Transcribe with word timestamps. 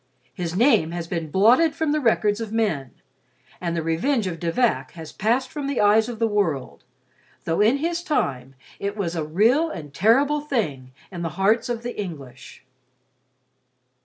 His 0.33 0.55
name 0.55 0.89
has 0.93 1.07
been 1.07 1.29
blotted 1.29 1.75
from 1.75 1.91
the 1.91 1.99
records 1.99 2.41
of 2.41 2.51
men; 2.51 2.89
and 3.61 3.77
the 3.77 3.83
revenge 3.83 4.25
of 4.25 4.39
De 4.39 4.51
Vac 4.51 4.93
has 4.93 5.11
passed 5.11 5.51
from 5.51 5.67
the 5.67 5.79
eyes 5.79 6.09
of 6.09 6.17
the 6.17 6.27
world; 6.27 6.83
though 7.43 7.61
in 7.61 7.77
his 7.77 8.01
time 8.01 8.55
it 8.79 8.97
was 8.97 9.15
a 9.15 9.23
real 9.23 9.69
and 9.69 9.93
terrible 9.93 10.41
thing 10.41 10.91
in 11.11 11.21
the 11.21 11.29
hearts 11.37 11.69
of 11.69 11.83
the 11.83 11.95
English. 12.01 12.65